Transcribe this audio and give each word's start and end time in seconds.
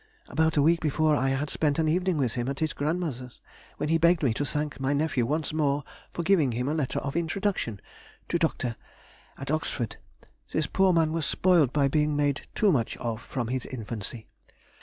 About 0.27 0.57
a 0.57 0.63
week 0.63 0.79
before 0.79 1.15
I 1.15 1.29
had 1.29 1.51
spent 1.51 1.77
an 1.77 1.87
evening 1.87 2.17
with 2.17 2.33
him 2.33 2.49
at 2.49 2.57
his 2.57 2.73
grandmother's, 2.73 3.39
when 3.77 3.89
he 3.89 3.99
begged 3.99 4.23
me 4.23 4.33
to 4.33 4.43
thank 4.43 4.79
my 4.79 4.93
nephew 4.93 5.27
once 5.27 5.53
more 5.53 5.83
for 6.11 6.23
giving 6.23 6.53
him 6.53 6.67
a 6.67 6.73
letter 6.73 6.97
of 6.97 7.15
introduction 7.15 7.79
to 8.29 8.39
Dr.——, 8.39 8.75
at 9.37 9.51
Oxford. 9.51 9.97
This 10.51 10.65
poor 10.65 10.91
man 10.91 11.11
was 11.11 11.27
spoiled 11.27 11.71
by 11.71 11.87
being 11.87 12.15
made 12.15 12.47
too 12.55 12.71
much 12.71 12.97
of 12.97 13.21
from 13.21 13.49
his 13.49 13.67
infancy. 13.67 14.25